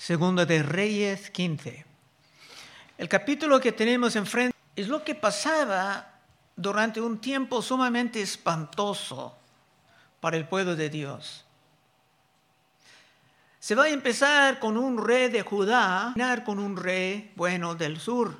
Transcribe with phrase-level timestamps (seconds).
[0.00, 1.84] Segundo de Reyes 15.
[2.96, 6.14] El capítulo que tenemos enfrente es lo que pasaba
[6.56, 9.36] durante un tiempo sumamente espantoso
[10.18, 11.44] para el pueblo de Dios.
[13.58, 16.14] Se va a empezar con un rey de Judá,
[16.46, 18.38] con un rey bueno del sur.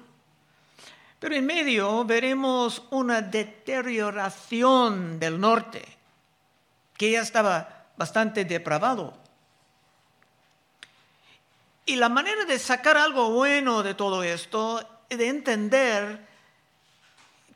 [1.19, 5.85] Pero en medio veremos una deterioración del norte,
[6.97, 9.21] que ya estaba bastante depravado.
[11.91, 16.25] Y la manera de sacar algo bueno de todo esto es de entender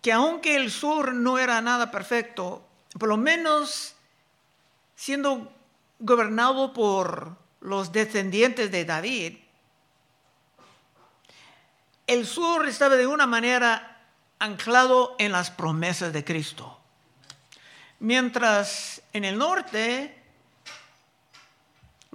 [0.02, 2.66] que aunque el sur no era nada perfecto,
[2.98, 3.94] por lo menos
[4.96, 5.52] siendo
[6.00, 9.38] gobernado por los descendientes de David,
[12.08, 14.00] el sur estaba de una manera
[14.40, 16.80] anclado en las promesas de Cristo.
[18.00, 20.23] Mientras en el norte,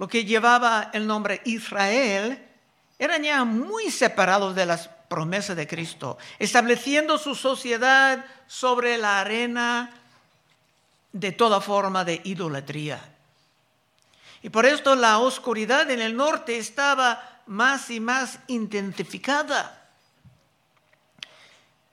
[0.00, 2.42] lo que llevaba el nombre Israel,
[2.98, 9.90] eran ya muy separados de las promesas de Cristo, estableciendo su sociedad sobre la arena
[11.12, 12.98] de toda forma de idolatría.
[14.40, 19.86] Y por esto la oscuridad en el norte estaba más y más intensificada.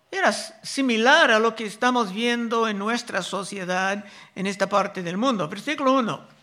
[0.09, 5.49] Era similar a lo que estamos viendo en nuestra sociedad en esta parte del mundo.
[5.49, 6.36] Versículo 1.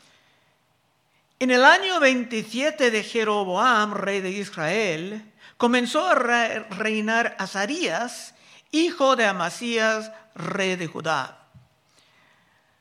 [1.44, 8.34] En el año 27 de Jeroboam, rey de Israel, comenzó a reinar Azarías,
[8.70, 11.44] hijo de Amasías, rey de Judá.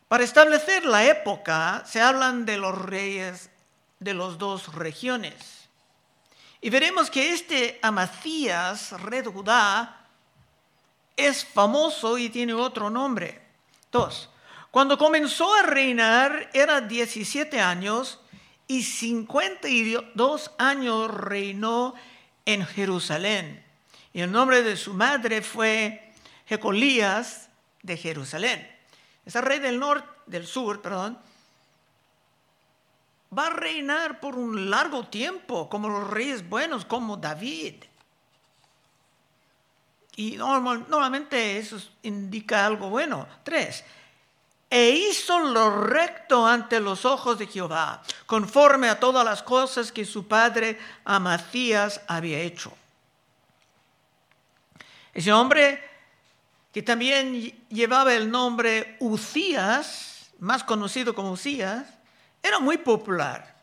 [0.08, 3.50] Para establecer la época se hablan de los reyes
[4.00, 5.68] de las dos regiones.
[6.62, 10.08] Y veremos que este Amasías, rey de Judá,
[11.18, 13.42] es famoso y tiene otro nombre.
[13.92, 14.30] Dos,
[14.72, 18.22] cuando comenzó a reinar era 17 años
[18.68, 21.94] y 52 años reinó
[22.46, 23.64] en Jerusalén.
[24.14, 26.14] Y el nombre de su madre fue
[26.46, 27.50] Jecolías
[27.82, 28.70] de Jerusalén.
[29.26, 31.18] Ese rey del norte, del sur, perdón,
[33.38, 37.76] va a reinar por un largo tiempo, como los reyes buenos, como David.
[40.16, 43.28] Y normalmente eso indica algo bueno.
[43.44, 43.84] Tres,
[44.76, 50.04] e hizo lo recto ante los ojos de Jehová, conforme a todas las cosas que
[50.04, 52.74] su padre Amasías había hecho.
[55.14, 55.80] Ese hombre
[56.72, 61.86] que también llevaba el nombre Ucías, más conocido como Ucías,
[62.42, 63.54] era muy popular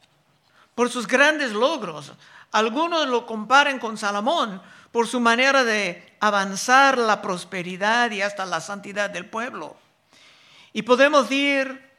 [0.76, 2.12] por sus grandes logros.
[2.52, 8.60] Algunos lo comparan con Salomón por su manera de avanzar la prosperidad y hasta la
[8.60, 9.79] santidad del pueblo.
[10.72, 11.90] Y podemos ir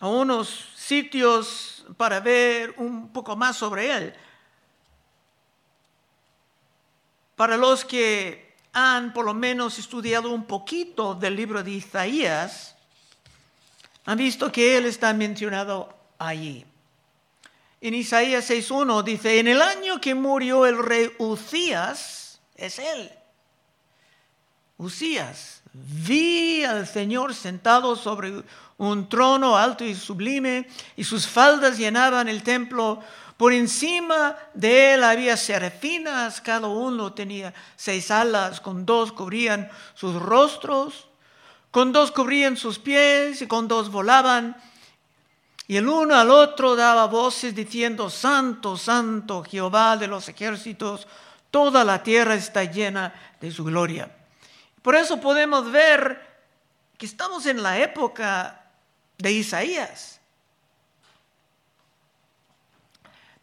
[0.00, 4.14] a unos sitios para ver un poco más sobre él.
[7.36, 12.74] Para los que han por lo menos estudiado un poquito del libro de Isaías,
[14.04, 16.64] han visto que él está mencionado allí.
[17.80, 23.10] En Isaías 6.1 dice, en el año que murió el rey Ucías, es él.
[24.78, 28.42] Ucías, vi al Señor sentado sobre
[28.78, 33.00] un trono alto y sublime, y sus faldas llenaban el templo
[33.38, 40.20] por encima de él había serafinas, cada uno tenía seis alas, con dos cubrían sus
[40.20, 41.06] rostros,
[41.70, 44.56] con dos cubrían sus pies y con dos volaban.
[45.68, 51.06] Y el uno al otro daba voces diciendo, Santo, Santo, Jehová de los ejércitos,
[51.52, 54.17] toda la tierra está llena de su gloria.
[54.82, 56.26] Por eso podemos ver
[56.96, 58.64] que estamos en la época
[59.16, 60.20] de Isaías.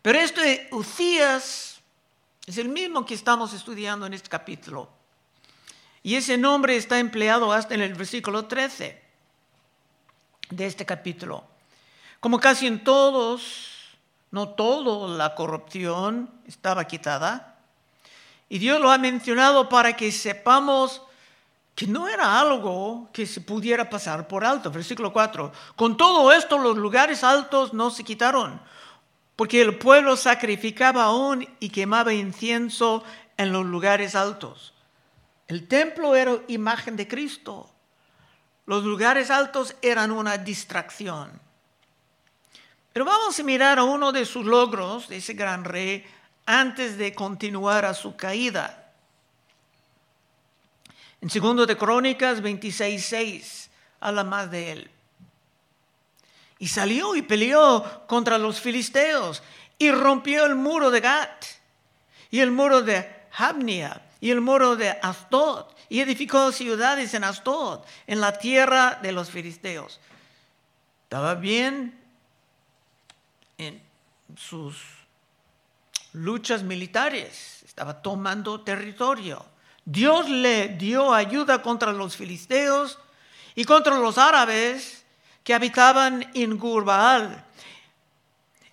[0.01, 1.81] Pero este Ucías
[2.45, 4.89] es el mismo que estamos estudiando en este capítulo.
[6.03, 9.01] Y ese nombre está empleado hasta en el versículo 13
[10.51, 11.43] de este capítulo.
[12.19, 13.97] Como casi en todos,
[14.29, 17.57] no toda la corrupción estaba quitada.
[18.47, 21.01] Y Dios lo ha mencionado para que sepamos
[21.75, 24.71] que no era algo que se pudiera pasar por alto.
[24.71, 25.51] Versículo 4.
[25.75, 28.59] Con todo esto los lugares altos no se quitaron
[29.35, 33.03] porque el pueblo sacrificaba aún y quemaba incienso
[33.37, 34.73] en los lugares altos.
[35.47, 37.69] El templo era imagen de Cristo.
[38.65, 41.39] Los lugares altos eran una distracción.
[42.93, 46.05] Pero vamos a mirar a uno de sus logros, de ese gran rey,
[46.45, 48.84] antes de continuar a su caída.
[51.21, 53.69] En segundo de Crónicas 26.6
[53.99, 54.91] habla más de él.
[56.59, 59.43] Y salió y peleó contra los filisteos
[59.77, 61.45] y rompió el muro de Gat
[62.31, 67.81] y el muro de Jabnia y el muro de Asdod y edificó ciudades en Asdod,
[68.07, 69.99] en la tierra de los filisteos.
[71.03, 71.99] Estaba bien
[73.57, 73.81] en
[74.35, 74.77] sus
[76.13, 79.45] luchas militares, estaba tomando territorio.
[79.85, 82.97] Dios le dio ayuda contra los filisteos
[83.53, 85.05] y contra los árabes
[85.43, 87.45] que habitaban en Gurbaal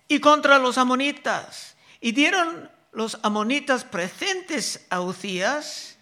[0.07, 1.75] y contra los amonitas.
[2.01, 5.97] Y dieron los amonitas presentes a Ucías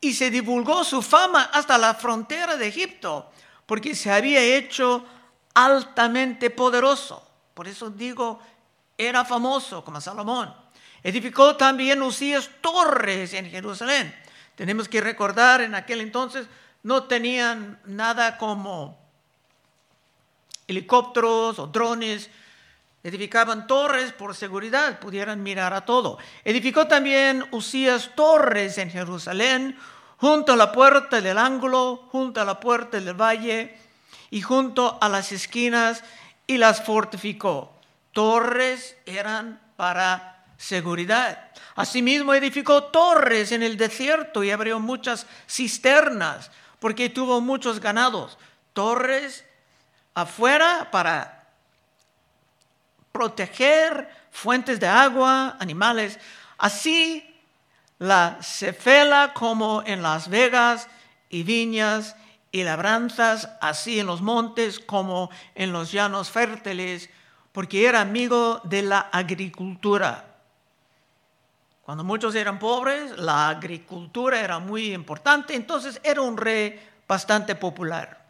[0.00, 3.30] y se divulgó su fama hasta la frontera de Egipto,
[3.66, 5.04] porque se había hecho
[5.52, 7.22] altamente poderoso.
[7.52, 8.40] Por eso digo,
[8.96, 10.54] era famoso como Salomón.
[11.02, 14.27] Edificó también Ucías torres en Jerusalén
[14.58, 16.48] tenemos que recordar, en aquel entonces
[16.82, 18.98] no tenían nada como
[20.66, 22.28] helicópteros o drones.
[23.04, 26.18] Edificaban torres por seguridad, pudieran mirar a todo.
[26.44, 29.78] Edificó también Usías torres en Jerusalén,
[30.16, 33.78] junto a la puerta del ángulo, junto a la puerta del valle
[34.28, 36.02] y junto a las esquinas
[36.48, 37.72] y las fortificó.
[38.10, 41.47] Torres eran para seguridad.
[41.78, 48.36] Asimismo edificó torres en el desierto y abrió muchas cisternas porque tuvo muchos ganados.
[48.72, 49.44] Torres
[50.12, 51.46] afuera para
[53.12, 56.18] proteger fuentes de agua, animales.
[56.58, 57.24] Así
[58.00, 60.88] la cefela como en Las Vegas
[61.30, 62.16] y viñas
[62.50, 67.08] y labranzas, así en los montes como en los llanos fértiles,
[67.52, 70.27] porque era amigo de la agricultura.
[71.88, 78.26] Cuando muchos eran pobres, la agricultura era muy importante, entonces era un rey bastante popular.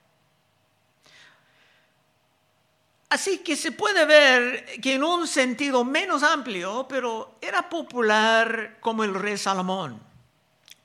[3.09, 9.03] Así que se puede ver que en un sentido menos amplio, pero era popular como
[9.03, 10.01] el rey Salomón,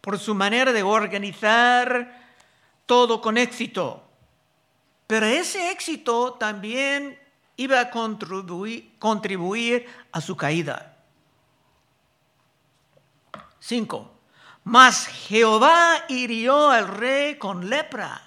[0.02, 2.24] por su manera de organizar
[2.88, 4.04] todo con éxito.
[5.06, 7.20] Pero ese éxito también
[7.56, 10.93] iba a contribuir, contribuir a su caída.
[13.63, 14.12] 5.
[14.65, 18.21] Mas Jehová hirió al rey con lepra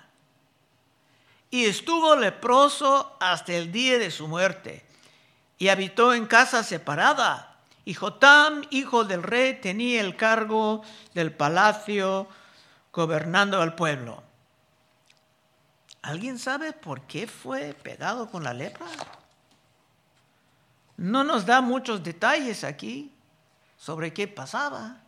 [1.51, 4.87] y estuvo leproso hasta el día de su muerte
[5.59, 7.59] y habitó en casa separada.
[7.85, 12.29] Y Jotam, hijo del rey, tenía el cargo del palacio
[12.91, 14.23] gobernando al pueblo.
[16.01, 18.87] ¿Alguien sabe por qué fue pegado con la lepra?
[20.97, 23.13] No nos da muchos detalles aquí
[23.77, 25.03] sobre qué pasaba.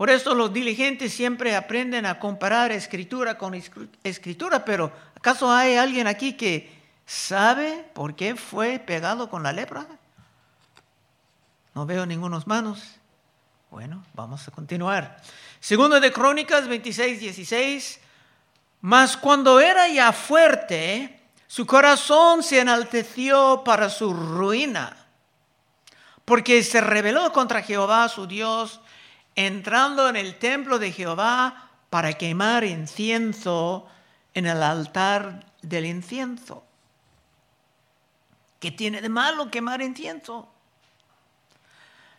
[0.00, 3.52] Por eso los diligentes siempre aprenden a comparar escritura con
[4.02, 6.72] escritura, pero ¿acaso hay alguien aquí que
[7.04, 9.86] sabe por qué fue pegado con la lepra?
[11.74, 12.82] No veo ningunos manos.
[13.70, 15.20] Bueno, vamos a continuar.
[15.60, 18.00] Segundo de Crónicas 26, 16.
[18.80, 24.96] Mas cuando era ya fuerte, su corazón se enalteció para su ruina,
[26.24, 28.80] porque se rebeló contra Jehová su Dios
[29.34, 33.88] entrando en el templo de Jehová para quemar incienso
[34.34, 36.64] en el altar del incienso.
[38.58, 40.48] ¿Qué tiene de malo quemar incienso?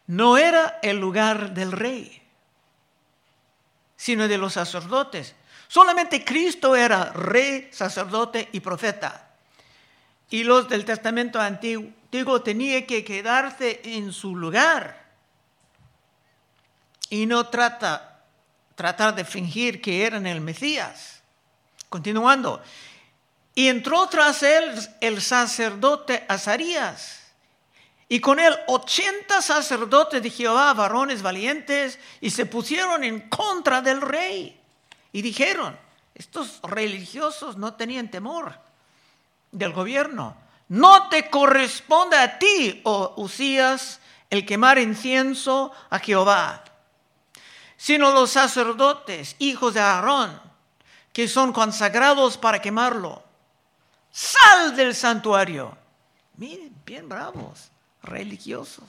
[0.07, 2.21] No era el lugar del rey,
[3.95, 5.35] sino de los sacerdotes.
[5.67, 9.29] Solamente Cristo era rey, sacerdote y profeta.
[10.29, 15.00] Y los del Testamento antiguo tenían que quedarse en su lugar
[17.11, 18.21] y no trata,
[18.73, 21.21] tratar de fingir que eran el Mesías.
[21.89, 22.61] Continuando.
[23.53, 27.33] Y entró tras él el sacerdote Azarías.
[28.07, 33.99] Y con él ochenta sacerdotes de Jehová, varones valientes, y se pusieron en contra del
[33.99, 34.57] rey.
[35.11, 35.77] Y dijeron,
[36.15, 38.57] estos religiosos no tenían temor
[39.51, 40.37] del gobierno.
[40.69, 43.99] No te corresponde a ti, oh Usías,
[44.29, 46.63] el quemar incienso a Jehová
[47.81, 50.39] sino los sacerdotes, hijos de Aarón,
[51.11, 53.23] que son consagrados para quemarlo.
[54.11, 55.75] Sal del santuario.
[56.37, 57.71] Miren, bien bravos,
[58.03, 58.85] religiosos.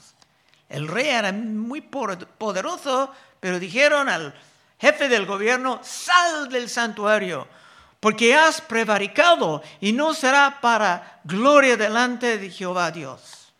[0.68, 4.34] El rey era muy poderoso, pero dijeron al
[4.78, 7.48] jefe del gobierno, sal del santuario,
[7.98, 13.54] porque has prevaricado y no será para gloria delante de Jehová Dios.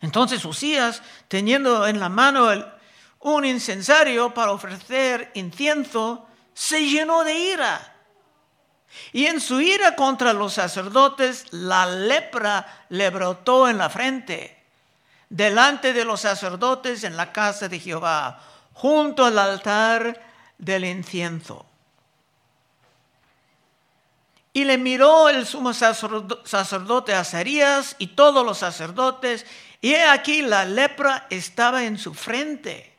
[0.00, 2.66] Entonces Usías, teniendo en la mano el,
[3.20, 7.94] un incensario para ofrecer incienso, se llenó de ira
[9.12, 14.62] Y en su ira contra los sacerdotes, la lepra le brotó en la frente,
[15.28, 18.40] delante de los sacerdotes en la casa de Jehová,
[18.72, 20.20] junto al altar
[20.56, 21.66] del incienso.
[24.52, 29.46] Y le miró el sumo sacerdote Azarías y todos los sacerdotes,
[29.80, 32.97] y he aquí la lepra estaba en su frente.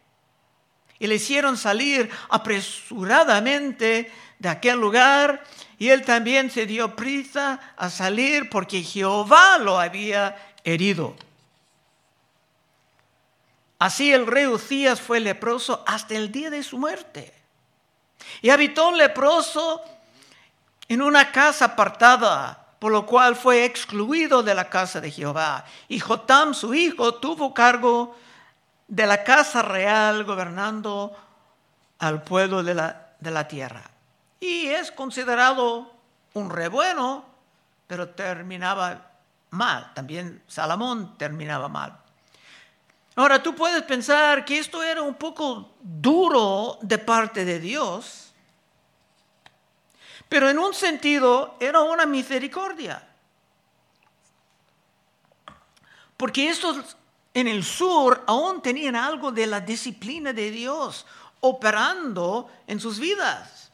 [1.00, 5.44] Y le hicieron salir apresuradamente de aquel lugar,
[5.78, 11.16] y él también se dio prisa a salir porque Jehová lo había herido.
[13.80, 17.34] Así el rey Ucías fue leproso hasta el día de su muerte.
[18.42, 19.82] Y habitó leproso
[20.90, 25.66] en una casa apartada, por lo cual fue excluido de la casa de Jehová.
[25.88, 28.18] Y Jotam, su hijo, tuvo cargo
[28.90, 31.16] la casa real, gobernando
[32.00, 33.84] al pueblo de la, de la tierra.
[34.40, 35.94] Y es considerado
[36.34, 37.26] un rey bueno,
[37.88, 39.12] pero terminaba
[39.52, 39.92] mal.
[39.94, 41.98] También Salomón terminaba mal.
[43.16, 48.30] Ahora tú puedes pensar que esto era un poco duro de parte de Dios
[50.30, 53.04] pero en un sentido era una misericordia.
[56.16, 56.96] Porque estos
[57.34, 61.06] en el sur aún tenían algo de la disciplina de Dios
[61.42, 63.72] operando en sus vidas.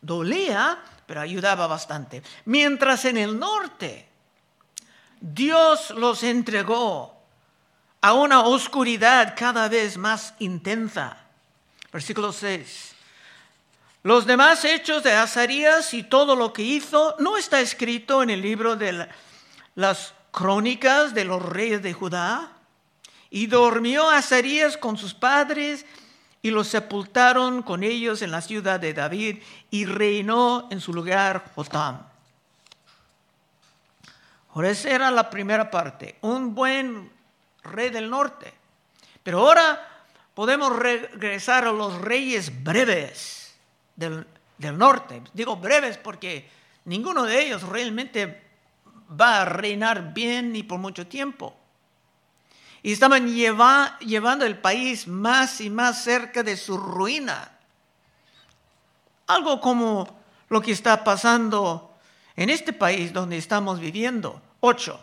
[0.00, 2.22] Dolía, pero ayudaba bastante.
[2.44, 4.08] Mientras en el norte
[5.20, 7.14] Dios los entregó
[8.02, 11.16] a una oscuridad cada vez más intensa.
[11.90, 12.94] Versículo 6.
[14.02, 18.42] Los demás hechos de Azarías y todo lo que hizo no está escrito en el
[18.42, 19.08] libro de
[19.76, 22.53] las crónicas de los reyes de Judá.
[23.34, 25.84] Y durmió Azarías con sus padres
[26.40, 29.38] y los sepultaron con ellos en la ciudad de David
[29.72, 31.98] y reinó en su lugar Jotam.
[34.50, 37.10] Ahora esa era la primera parte, un buen
[37.64, 38.54] rey del norte.
[39.24, 39.84] Pero ahora
[40.32, 43.56] podemos regresar a los reyes breves
[43.96, 44.24] del,
[44.58, 45.22] norte.
[45.32, 46.48] Digo breves porque
[46.84, 48.44] ninguno de ellos realmente
[49.20, 51.63] va a reinar bien ni por mucho tiempo.
[52.84, 57.50] Y estaban llevando el país más y más cerca de su ruina.
[59.26, 61.96] Algo como lo que está pasando
[62.36, 64.42] en este país donde estamos viviendo.
[64.60, 65.02] Ocho.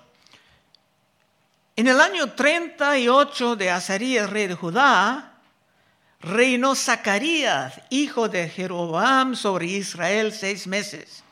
[1.75, 5.39] En el año 38 de Azarías, rey de Judá,
[6.19, 11.23] reinó Zacarías, hijo de Jeroboam, sobre Israel seis meses.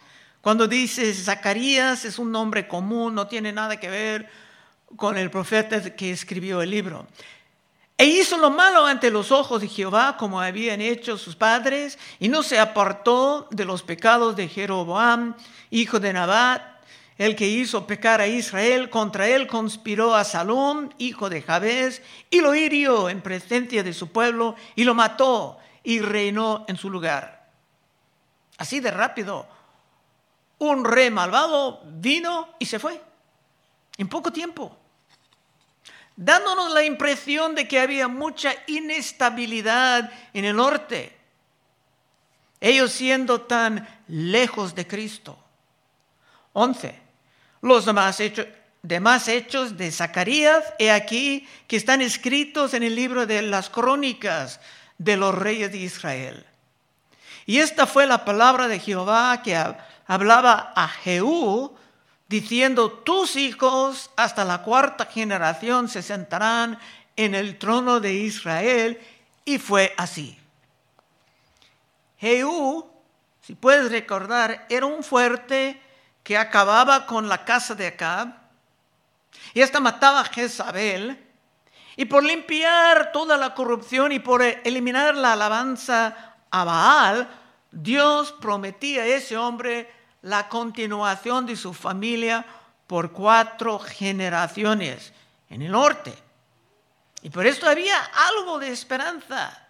[0.41, 4.49] Cuando dice Zacarías es un nombre común, no tiene nada que ver
[4.96, 7.08] con el profeta que escribió el libro.
[7.98, 12.29] E hizo lo malo ante los ojos de Jehová, como habían hecho sus padres, y
[12.29, 15.36] no se apartó de los pecados de Jeroboam,
[15.69, 16.62] hijo de Nabat,
[17.17, 22.39] el que hizo pecar a Israel, contra él conspiró a Salom, hijo de Jabez, y
[22.39, 27.50] lo hirió en presencia de su pueblo, y lo mató, y reinó en su lugar.
[28.58, 29.46] Así de rápido,
[30.60, 33.01] un rey malvado vino y se fue,
[34.00, 34.75] en poco tiempo,
[36.15, 41.15] dándonos la impresión de que había mucha inestabilidad en el norte,
[42.62, 45.38] ellos siendo tan lejos de Cristo.
[46.53, 46.98] 11.
[47.62, 48.48] Los demás hechos,
[48.82, 54.62] demás hechos de Zacarías, he aquí que están escritos en el libro de las crónicas
[54.98, 56.46] de los reyes de Israel.
[57.46, 59.62] Y esta fue la palabra de Jehová que
[60.08, 61.75] hablaba a Jehú,
[62.30, 66.80] diciendo, tus hijos hasta la cuarta generación se sentarán
[67.16, 69.02] en el trono de Israel.
[69.44, 70.38] Y fue así.
[72.20, 72.88] Jehú,
[73.42, 75.82] si puedes recordar, era un fuerte
[76.24, 78.36] que acababa con la casa de Acab.
[79.56, 81.26] Y esta mataba a Jezabel.
[81.96, 87.28] Y por limpiar toda la corrupción y por eliminar la alabanza a Baal,
[87.72, 92.46] Dios prometía a ese hombre la continuación de su familia
[92.88, 95.14] por cuatro generaciones
[95.50, 96.14] en el norte.
[97.22, 99.68] Y por esto había algo de esperanza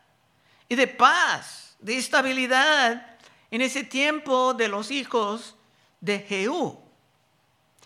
[0.68, 3.18] y de paz, de estabilidad
[3.52, 5.56] en ese tiempo de los hijos
[6.00, 6.80] de Jehú.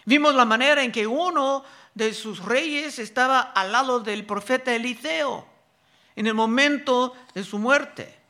[0.05, 5.47] Vimos la manera en que uno de sus reyes estaba al lado del profeta Eliseo
[6.15, 8.22] en el momento de su muerte.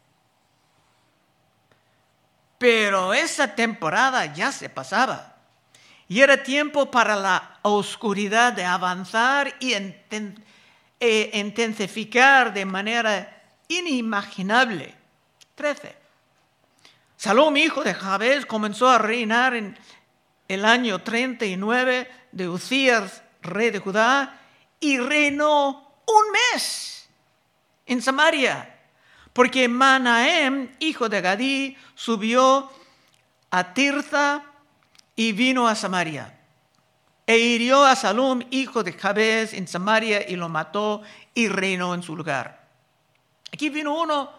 [2.64, 5.36] Pero esa temporada ya se pasaba
[6.08, 14.96] y era tiempo para la oscuridad de avanzar y e intensificar de manera inimaginable.
[15.56, 15.94] 13.
[17.18, 19.78] Salom, hijo de Jabez, comenzó a reinar en
[20.48, 24.40] el año 39 de Ucías, rey de Judá,
[24.80, 27.10] y reinó un mes
[27.86, 28.73] en Samaria,
[29.34, 32.72] porque Manahem, hijo de Gadí, subió
[33.50, 34.44] a Tirza
[35.16, 36.40] y vino a Samaria.
[37.26, 41.02] E hirió a Salom, hijo de Jabez, en Samaria y lo mató
[41.34, 42.68] y reinó en su lugar.
[43.52, 44.30] Aquí vino uno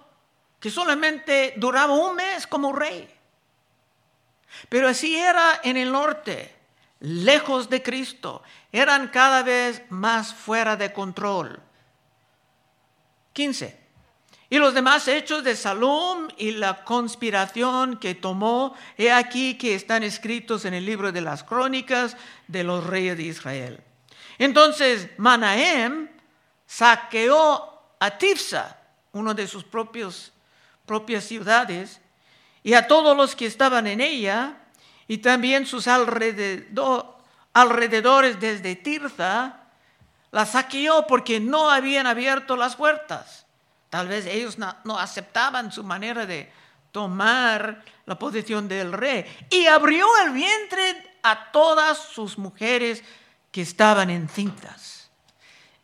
[0.60, 3.08] que solamente duraba un mes como rey.
[4.68, 6.54] Pero así era en el norte,
[7.00, 8.42] lejos de Cristo.
[8.70, 11.60] Eran cada vez más fuera de control.
[13.32, 13.83] 15.
[14.54, 20.04] Y los demás hechos de Salom y la conspiración que tomó, he aquí que están
[20.04, 23.82] escritos en el libro de las crónicas de los reyes de Israel.
[24.38, 26.08] Entonces Manahem
[26.68, 28.78] saqueó a Tifsa,
[29.10, 30.32] uno de sus propios
[30.86, 32.00] propias ciudades
[32.62, 34.58] y a todos los que estaban en ella
[35.08, 36.68] y también sus alrededores
[38.38, 39.62] desde Tirza,
[40.30, 43.43] la saqueó porque no habían abierto las puertas.
[43.94, 46.50] Tal vez ellos no, aceptaban su manera de
[46.90, 49.24] tomar la posición del rey.
[49.48, 53.04] Y abrió el vientre a todas sus mujeres
[53.52, 55.08] que estaban encintas.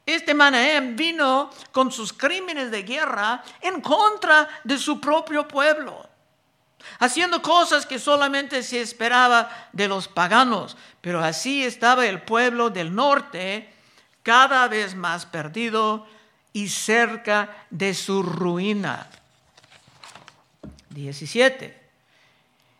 [0.05, 6.05] Este Manahem vino con sus crímenes de guerra en contra de su propio pueblo,
[6.99, 10.77] haciendo cosas que solamente se esperaba de los paganos.
[11.01, 13.73] Pero así estaba el pueblo del norte
[14.25, 16.09] cada vez más perdido
[16.53, 19.09] y cerca de su ruina.
[20.91, 21.81] 17.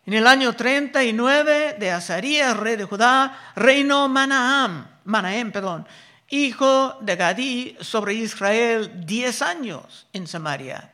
[0.05, 5.87] En el año 39 de Azarías, rey de Judá, reinó Manahem, Manahem, perdón,
[6.29, 10.91] hijo de Gadí, sobre Israel diez años en Samaria.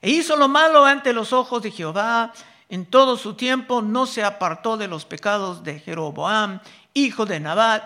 [0.00, 2.32] E hizo lo malo ante los ojos de Jehová.
[2.68, 6.60] En todo su tiempo no se apartó de los pecados de Jeroboam,
[6.94, 7.84] hijo de Nabat,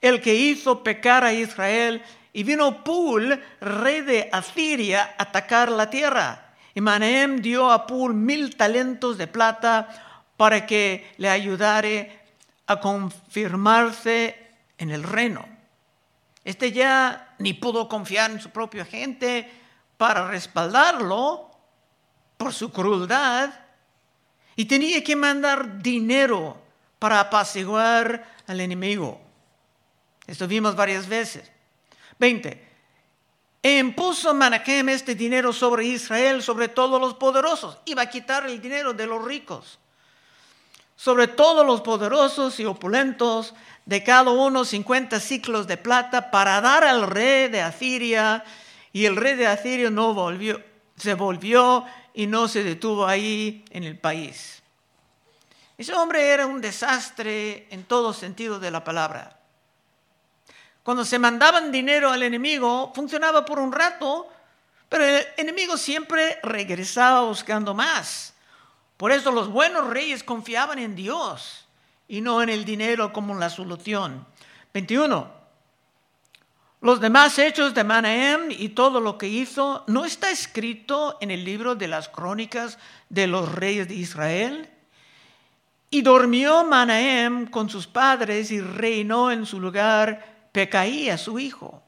[0.00, 2.02] el que hizo pecar a Israel.
[2.32, 6.54] Y vino Pul, rey de Asiria, a atacar la tierra.
[6.74, 9.88] Y Manahem dio a Pul mil talentos de plata
[10.36, 12.20] para que le ayudare
[12.66, 14.36] a confirmarse
[14.78, 15.46] en el reino.
[16.44, 19.50] Este ya ni pudo confiar en su propia gente
[19.96, 21.50] para respaldarlo
[22.36, 23.50] por su crueldad
[24.56, 26.60] y tenía que mandar dinero
[26.98, 29.20] para apaciguar al enemigo.
[30.26, 31.50] Esto vimos varias veces.
[32.22, 32.70] 20.
[33.64, 37.78] E impuso Manahem este dinero sobre Israel, sobre todos los poderosos.
[37.84, 39.80] Iba a quitar el dinero de los ricos.
[40.94, 43.54] Sobre todos los poderosos y opulentos,
[43.86, 48.44] de cada uno 50 ciclos de plata para dar al rey de Asiria.
[48.92, 50.62] Y el rey de Asiria no volvió,
[50.96, 54.62] se volvió y no se detuvo ahí en el país.
[55.76, 59.41] Ese hombre era un desastre en todo sentido de la palabra.
[60.82, 64.28] Cuando se mandaban dinero al enemigo, funcionaba por un rato,
[64.88, 68.34] pero el enemigo siempre regresaba buscando más.
[68.96, 71.66] Por eso los buenos reyes confiaban en Dios
[72.08, 74.26] y no en el dinero como la solución.
[74.74, 75.42] 21.
[76.80, 81.44] Los demás hechos de Manahem y todo lo que hizo no está escrito en el
[81.44, 82.76] libro de las crónicas
[83.08, 84.68] de los reyes de Israel.
[85.90, 91.82] Y durmió Manahem con sus padres y reinó en su lugar Pecaía, su hijo.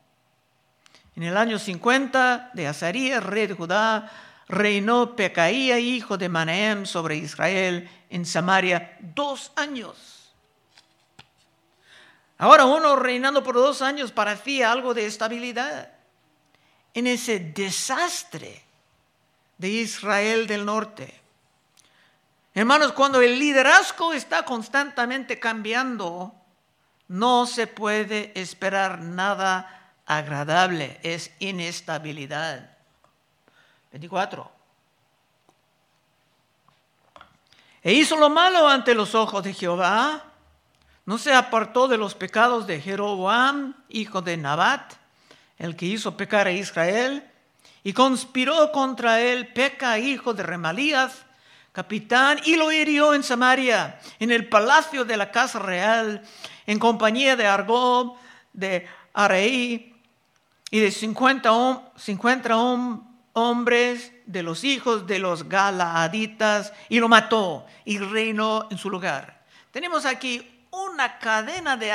[1.16, 4.10] En el año 50 de Azarías, rey de Judá,
[4.48, 10.32] reinó Pecaía, hijo de Manahem, sobre Israel en Samaria dos años.
[12.38, 15.92] Ahora uno reinando por dos años parecía algo de estabilidad.
[16.94, 18.62] En ese desastre
[19.58, 21.20] de Israel del norte.
[22.54, 26.34] Hermanos, cuando el liderazgo está constantemente cambiando,
[27.14, 32.76] no se puede esperar nada agradable, es inestabilidad.
[33.92, 34.50] 24.
[37.84, 40.24] E hizo lo malo ante los ojos de Jehová
[41.06, 44.94] no se apartó de los pecados de Jeroboam, hijo de Nabat,
[45.58, 47.30] el que hizo pecar a Israel,
[47.84, 51.24] y conspiró contra él Peca, hijo de Remalías,
[51.70, 56.24] capitán, y lo hirió en Samaria, en el palacio de la casa real,
[56.66, 58.16] en compañía de Argob,
[58.52, 59.94] de Areí,
[60.70, 61.52] y de 50,
[63.32, 69.44] hombres de los hijos de los Galaaditas, y lo mató, y reinó en su lugar.
[69.70, 71.92] Tenemos aquí una cadena de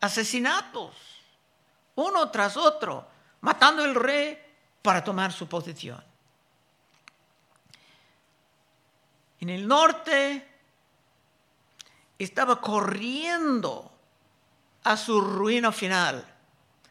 [0.00, 0.94] asesinatos,
[1.96, 3.06] uno tras otro,
[3.40, 4.38] matando al rey
[4.82, 6.02] para tomar su posición.
[9.40, 10.47] en el norte
[12.18, 13.90] estaba corriendo
[14.84, 16.26] a su ruina final,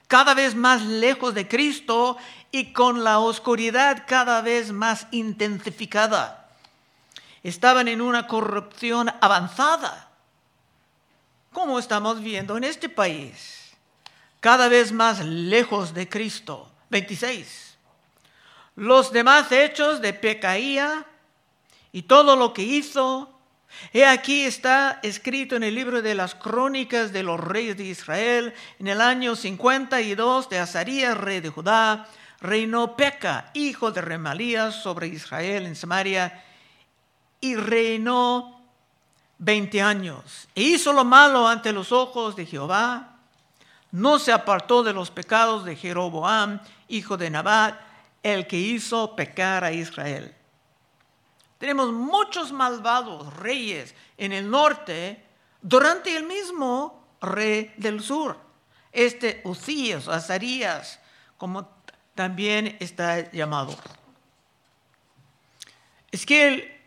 [0.07, 2.17] cada vez más lejos de Cristo
[2.51, 6.49] y con la oscuridad cada vez más intensificada.
[7.43, 10.09] Estaban en una corrupción avanzada,
[11.51, 13.71] como estamos viendo en este país,
[14.39, 16.71] cada vez más lejos de Cristo.
[16.89, 17.77] 26.
[18.75, 21.05] Los demás hechos de Pecaía
[21.91, 23.36] y todo lo que hizo
[23.93, 28.53] He aquí está escrito en el libro de las crónicas de los reyes de Israel,
[28.79, 32.07] en el año 52 de Azarías, rey de Judá,
[32.39, 36.43] reinó Peca, hijo de Remalías, sobre Israel en Samaria,
[37.41, 38.61] y reinó
[39.39, 40.47] 20 años.
[40.55, 43.15] E hizo lo malo ante los ojos de Jehová,
[43.91, 47.79] no se apartó de los pecados de Jeroboam, hijo de Nabat,
[48.21, 50.36] el que hizo pecar a Israel.
[51.57, 55.23] Tenemos muchos malvados reyes en el norte
[55.61, 58.37] durante el mismo rey del sur.
[58.91, 60.99] Este Ucías, Azarías,
[61.37, 61.67] como
[62.13, 63.75] también está llamado.
[66.11, 66.81] Es que el,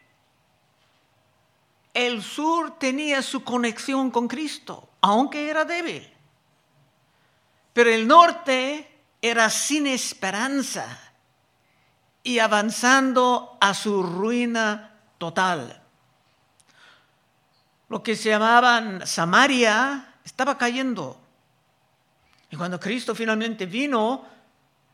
[1.95, 6.09] el sur tenía su conexión con Cristo, aunque era débil.
[7.73, 8.89] Pero el norte
[9.21, 11.10] era sin esperanza
[12.23, 15.81] y avanzando a su ruina total.
[17.89, 21.21] Lo que se llamaban Samaria estaba cayendo.
[22.51, 24.25] Y cuando Cristo finalmente vino,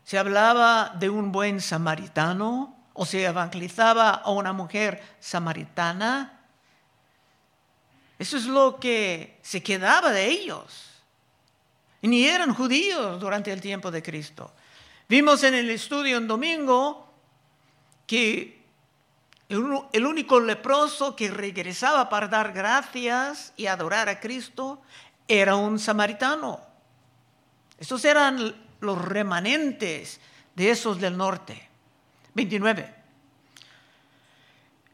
[0.03, 6.39] se hablaba de un buen samaritano o se evangelizaba a una mujer samaritana.
[8.17, 10.85] Eso es lo que se quedaba de ellos.
[12.01, 14.51] Y ni eran judíos durante el tiempo de Cristo.
[15.07, 17.06] Vimos en el estudio en domingo
[18.07, 18.57] que
[19.49, 24.81] el único leproso que regresaba para dar gracias y adorar a Cristo
[25.27, 26.59] era un samaritano.
[27.77, 30.19] Estos eran los remanentes
[30.55, 31.67] de esos del norte.
[32.33, 32.95] 29.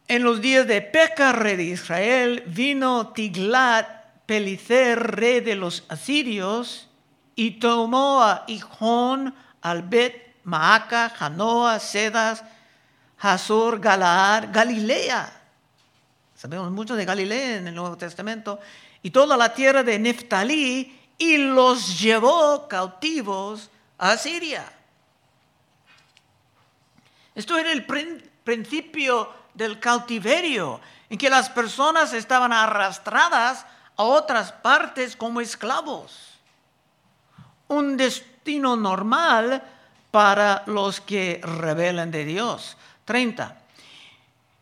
[0.08, 6.90] En los días de Peca, rey de Israel, vino Tiglat Pelicer, rey de los asirios,
[7.36, 12.44] y tomó a Hijón, Albet, Maaca, Janoa, Sedas,
[13.24, 15.32] Hazor, Galaad, Galilea.
[16.36, 18.60] Sabemos mucho de Galilea en el Nuevo Testamento.
[19.02, 24.66] Y toda la tierra de Neftalí y los llevó cautivos a Siria.
[27.34, 27.86] Esto era el
[28.44, 36.40] principio del cautiverio, en que las personas estaban arrastradas a otras partes como esclavos.
[37.70, 39.64] Un destino normal
[40.12, 42.78] para los que rebelan de Dios.
[43.06, 43.60] 30.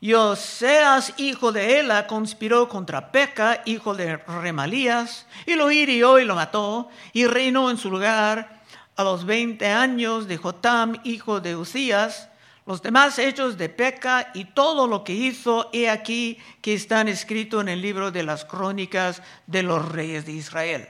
[0.01, 6.34] Yoseas, hijo de Ela, conspiró contra Peca, hijo de Remalías, y lo hirió y lo
[6.34, 8.62] mató, y reinó en su lugar
[8.95, 12.30] a los 20 años de Jotam, hijo de Usías,
[12.65, 17.62] los demás hechos de Peca y todo lo que hizo, he aquí que están escritos
[17.62, 20.88] en el libro de las crónicas de los reyes de Israel.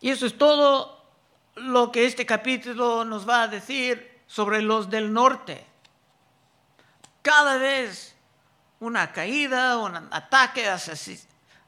[0.00, 1.04] Y eso es todo
[1.56, 5.66] lo que este capítulo nos va a decir sobre los del norte.
[7.22, 8.14] Cada vez
[8.80, 10.68] una caída, un ataque,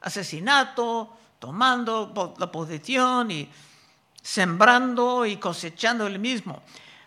[0.01, 3.49] asesinato, tomando la posición y
[4.21, 6.61] sembrando y cosechando el mismo.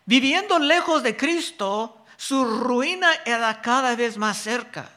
[0.04, 4.90] Viviendo lejos de Cristo, su ruina era cada vez más cerca.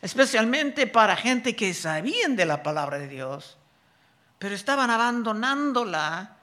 [0.00, 3.56] Especialmente para gente que sabían de la palabra de Dios,
[4.38, 6.36] pero estaban abandonándola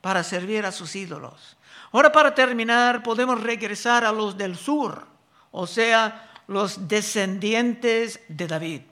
[0.00, 1.57] para servir a sus ídolos.
[1.92, 5.06] Ahora para terminar podemos regresar a los del sur,
[5.50, 8.82] o sea, los descendientes de David.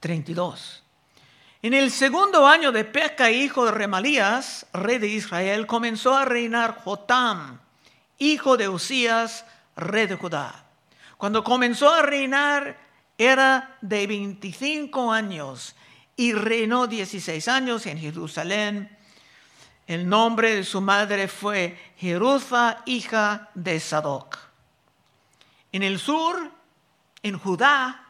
[0.00, 0.82] 32.
[1.62, 6.82] En el segundo año de Peca, hijo de Remalías, rey de Israel, comenzó a reinar
[6.82, 7.60] Jotam,
[8.18, 9.44] hijo de Usías,
[9.76, 10.64] rey de Judá.
[11.18, 12.78] Cuando comenzó a reinar
[13.18, 15.76] era de 25 años
[16.16, 18.96] y reinó 16 años en Jerusalén
[19.90, 24.38] el nombre de su madre fue Jeruza, hija de Sadoc.
[25.72, 26.48] En el sur,
[27.24, 28.04] en Judá,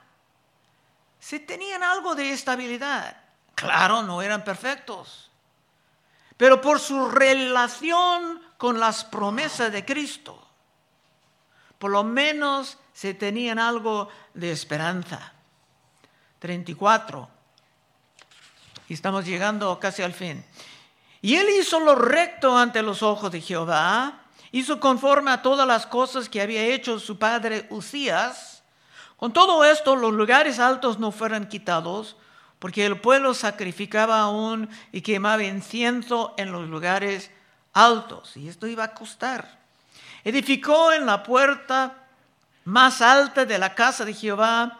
[1.18, 3.16] se tenían algo de estabilidad.
[3.54, 5.30] Claro, no eran perfectos,
[6.36, 10.46] pero por su relación con las promesas de Cristo,
[11.78, 15.32] por lo menos se tenían algo de esperanza.
[16.40, 17.26] 34.
[18.88, 20.44] Y estamos llegando casi al fin.
[21.22, 24.20] Y él hizo lo recto ante los ojos de Jehová
[24.52, 28.62] Hizo conforme a todas las cosas que había hecho su padre Usías.
[29.16, 32.16] Con todo esto, los lugares altos no fueron quitados,
[32.58, 37.30] porque el pueblo sacrificaba aún y quemaba incienso en los lugares
[37.72, 39.60] altos, y esto iba a costar.
[40.24, 41.94] Edificó en la puerta
[42.64, 44.79] más alta de la casa de Jehová.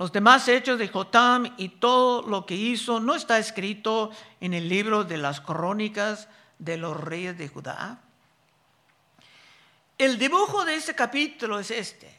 [0.00, 4.10] Los demás hechos de Jotam y todo lo que hizo no está escrito
[4.40, 6.26] en el libro de las crónicas
[6.58, 7.98] de los reyes de Judá.
[9.98, 12.18] El dibujo de este capítulo es este.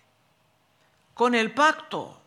[1.15, 2.21] Con el pacto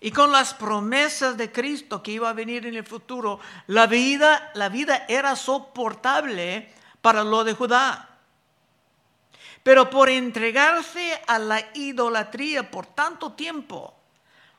[0.00, 4.52] y con las promesas de Cristo que iba a venir en el futuro, la vida,
[4.54, 6.72] la vida era soportable
[7.02, 8.08] para lo de Judá.
[9.62, 13.99] Pero por entregarse a la idolatría por tanto tiempo,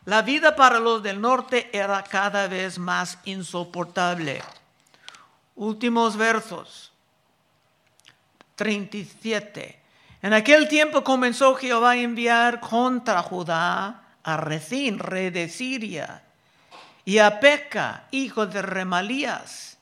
[0.05, 4.41] la vida para los del norte era cada vez más insoportable.
[5.55, 6.91] Últimos versos.
[8.55, 9.79] 37.
[10.23, 16.23] En aquel tiempo comenzó Jehová a enviar contra Judá a Rezín, rey de Siria,
[17.05, 19.77] y a Peca, hijo de Remalías.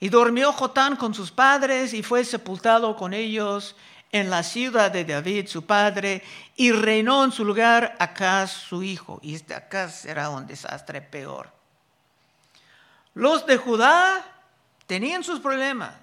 [0.00, 3.74] Y durmió Jotán con sus padres y fue sepultado con ellos
[4.14, 6.22] en la ciudad de David, su padre,
[6.54, 9.18] y reinó en su lugar Acaz, su hijo.
[9.22, 11.50] Y este Acaz será un desastre peor.
[13.14, 14.24] Los de Judá
[14.86, 15.94] tenían sus problemas.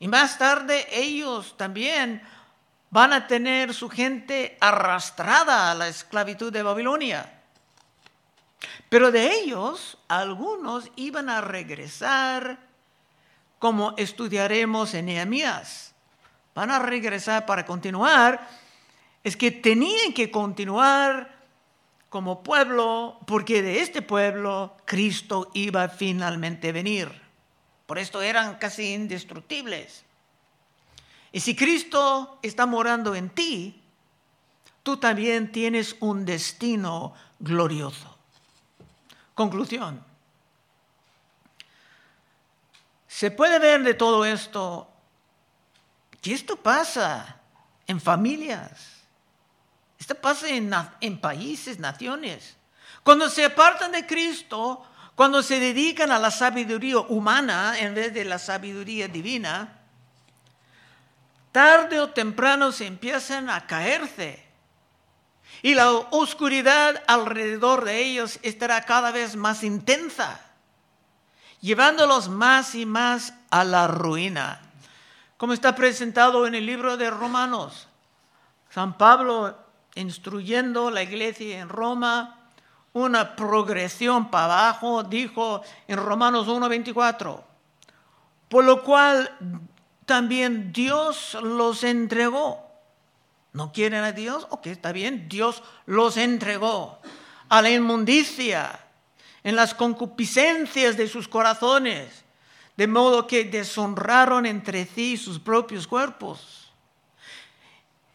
[0.00, 2.20] Y más tarde ellos también
[2.90, 7.40] van a tener su gente arrastrada a la esclavitud de Babilonia.
[8.90, 12.58] Pero de ellos, algunos iban a regresar,
[13.58, 15.95] como estudiaremos en Nehemías.
[16.56, 18.48] Van a regresar para continuar.
[19.22, 21.36] Es que tenían que continuar
[22.08, 27.12] como pueblo, porque de este pueblo Cristo iba finalmente a venir.
[27.84, 30.02] Por esto eran casi indestructibles.
[31.30, 33.82] Y si Cristo está morando en ti,
[34.82, 38.16] tú también tienes un destino glorioso.
[39.34, 40.02] Conclusión.
[43.06, 44.95] Se puede ver de todo esto
[46.26, 47.36] que esto pasa
[47.86, 48.80] en familias,
[49.96, 52.56] esto pasa en, en países, naciones.
[53.04, 54.84] Cuando se apartan de Cristo,
[55.14, 59.78] cuando se dedican a la sabiduría humana en vez de la sabiduría divina,
[61.52, 64.44] tarde o temprano se empiezan a caerse.
[65.62, 70.40] Y la oscuridad alrededor de ellos estará cada vez más intensa,
[71.60, 74.65] llevándolos más y más a la ruina.
[75.36, 77.88] Como está presentado en el libro de Romanos,
[78.70, 79.56] San Pablo
[79.94, 82.50] instruyendo la iglesia en Roma,
[82.92, 87.42] una progresión para abajo, dijo en Romanos 1.24,
[88.48, 89.30] por lo cual
[90.06, 92.64] también Dios los entregó.
[93.52, 94.46] ¿No quieren a Dios?
[94.50, 96.98] Ok, está bien, Dios los entregó
[97.48, 98.80] a la inmundicia,
[99.42, 102.25] en las concupiscencias de sus corazones,
[102.76, 106.66] de modo que deshonraron entre sí sus propios cuerpos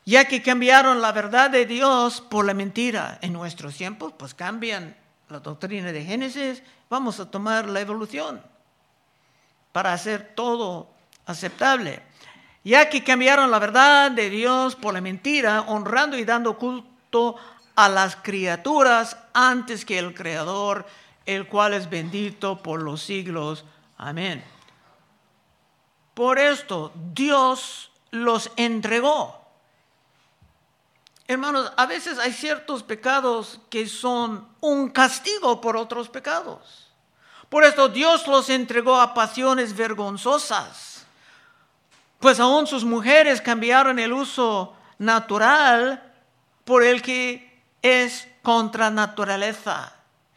[0.05, 3.19] ya que cambiaron la verdad de Dios por la mentira.
[3.21, 4.95] En nuestros tiempos, pues cambian
[5.29, 8.41] la doctrina de Génesis, vamos a tomar la evolución
[9.71, 10.89] para hacer todo
[11.25, 12.01] aceptable.
[12.63, 17.35] Ya que cambiaron la verdad de Dios por la mentira, honrando y dando culto
[17.75, 20.85] a las criaturas antes que el Creador,
[21.25, 23.63] el cual es bendito por los siglos.
[24.01, 24.43] Amén.
[26.13, 29.41] Por esto Dios los entregó
[31.31, 36.91] Hermanos, a veces hay ciertos pecados que son un castigo por otros pecados.
[37.47, 41.05] Por esto Dios los entregó a pasiones vergonzosas,
[42.19, 46.03] pues aún sus mujeres cambiaron el uso natural
[46.65, 49.93] por el que es contra naturaleza.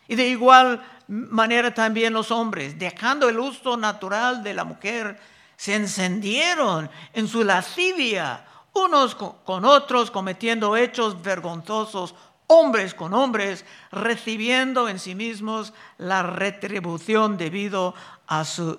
[0.06, 5.18] Y de igual manera también los hombres, dejando el uso natural de la mujer,
[5.56, 12.14] se encendieron en su lascivia unos con otros cometiendo hechos vergonzosos,
[12.48, 17.94] hombres con hombres, recibiendo en sí mismos la retribución debido
[18.26, 18.78] a su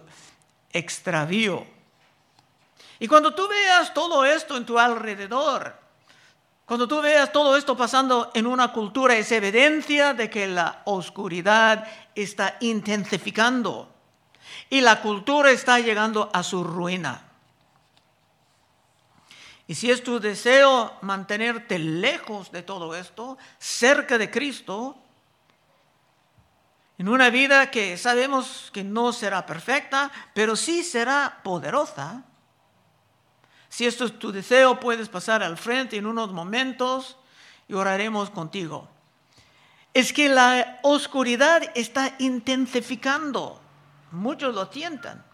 [0.71, 1.65] extravío.
[2.99, 5.84] Y cuando tú veas todo esto en tu alrededor,
[6.65, 11.87] cuando tú veas todo esto pasando en una cultura, es evidencia de que la oscuridad
[12.15, 13.93] está intensificando
[14.69, 17.21] y la cultura está llegando a su ruina.
[19.67, 24.95] Y si es tu deseo mantenerte lejos de todo esto, cerca de Cristo,
[26.97, 32.23] en una vida que sabemos que no será perfecta, pero sí será poderosa,
[33.75, 37.17] Si esto es tu deseo, puedes pasar al frente en unos momentos
[37.67, 38.87] y oraremos contigo.
[39.93, 43.59] Es que la oscuridad está intensificando.
[44.11, 45.25] Muchos lo sientan.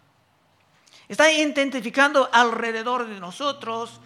[1.07, 4.01] Está intensificando alrededor de nosotros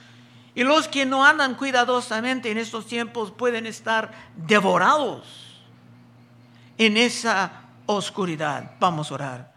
[0.54, 5.64] y los que no andan cuidadosamente en estos tiempos pueden estar devorados
[6.78, 8.74] en esa oscuridad.
[8.82, 9.54] Vamos a orar.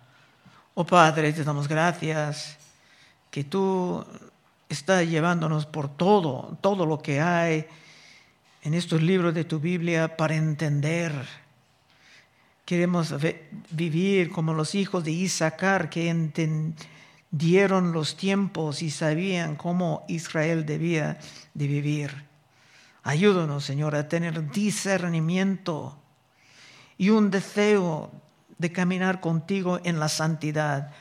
[0.75, 2.57] Oh Padre, te damos gracias
[3.29, 4.07] que tú
[4.69, 7.67] estás llevándonos por todo, todo lo que hay
[8.63, 11.13] en estos libros de tu Biblia para entender.
[12.65, 13.15] Queremos
[13.71, 21.19] vivir como los hijos de Isaacar que entendieron los tiempos y sabían cómo Israel debía
[21.55, 22.29] de vivir.
[23.05, 25.99] Ayúdanos, Señor, a tener discernimiento
[26.99, 28.11] y un deseo
[28.59, 30.93] de caminar contigo en la santidad,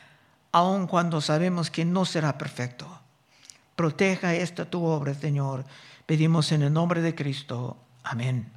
[0.53, 2.96] aun cuando sabemos que no será perfecto.
[3.77, 5.63] Proteja esta tu obra, Señor.
[6.07, 7.77] Pedimos en el nombre de Cristo.
[8.03, 8.56] Amén.